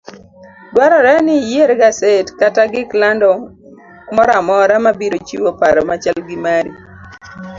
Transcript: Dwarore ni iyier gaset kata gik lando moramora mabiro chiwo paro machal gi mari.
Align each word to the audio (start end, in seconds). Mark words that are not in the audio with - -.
Dwarore 0.73 1.13
ni 1.25 1.35
iyier 1.41 1.71
gaset 1.81 2.27
kata 2.39 2.63
gik 2.71 2.89
lando 3.01 3.29
moramora 4.15 4.75
mabiro 4.85 5.17
chiwo 5.27 5.49
paro 5.59 5.81
machal 5.89 6.17
gi 6.27 6.37
mari. 6.45 6.71